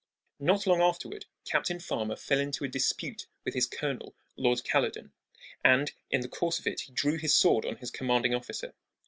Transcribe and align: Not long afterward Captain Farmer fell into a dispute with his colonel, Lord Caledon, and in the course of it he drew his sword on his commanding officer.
Not 0.39 0.65
long 0.65 0.81
afterward 0.81 1.27
Captain 1.45 1.79
Farmer 1.79 2.15
fell 2.15 2.39
into 2.39 2.63
a 2.63 2.67
dispute 2.67 3.27
with 3.45 3.53
his 3.53 3.67
colonel, 3.67 4.15
Lord 4.35 4.63
Caledon, 4.63 5.11
and 5.63 5.91
in 6.09 6.21
the 6.21 6.27
course 6.27 6.57
of 6.57 6.65
it 6.65 6.79
he 6.81 6.91
drew 6.91 7.17
his 7.17 7.35
sword 7.35 7.65
on 7.65 7.75
his 7.75 7.91
commanding 7.91 8.33
officer. 8.33 8.73